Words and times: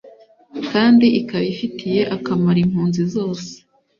kandi 0.71 1.05
ikaba 1.19 1.45
ifitiye 1.53 2.01
akamaro 2.15 2.59
impunzi 2.65 3.01
zose 3.13 3.51